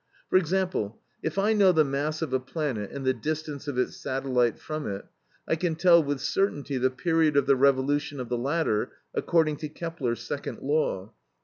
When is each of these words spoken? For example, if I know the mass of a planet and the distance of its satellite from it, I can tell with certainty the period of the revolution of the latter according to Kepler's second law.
For 0.31 0.37
example, 0.37 0.99
if 1.21 1.37
I 1.37 1.53
know 1.53 1.71
the 1.71 1.83
mass 1.85 2.23
of 2.23 2.33
a 2.33 2.39
planet 2.39 2.89
and 2.91 3.05
the 3.05 3.13
distance 3.13 3.67
of 3.67 3.77
its 3.77 3.95
satellite 3.95 4.57
from 4.57 4.87
it, 4.87 5.05
I 5.47 5.55
can 5.55 5.75
tell 5.75 6.01
with 6.01 6.21
certainty 6.21 6.79
the 6.79 6.89
period 6.89 7.37
of 7.37 7.45
the 7.45 7.55
revolution 7.55 8.19
of 8.19 8.27
the 8.27 8.35
latter 8.35 8.93
according 9.13 9.57
to 9.57 9.69
Kepler's 9.69 10.21
second 10.23 10.57
law. 10.63 11.13